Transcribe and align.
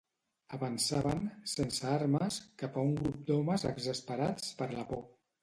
Avançaven, 0.57 1.19
sense 1.51 1.85
armes, 1.91 2.39
cap 2.63 2.81
a 2.81 2.87
un 2.89 2.97
grup 3.03 3.21
d'homes 3.29 3.67
exasperats 3.75 4.57
per 4.65 4.71
la 4.75 4.89
por 4.95 5.07